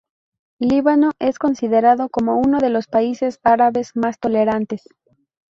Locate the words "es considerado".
1.19-2.09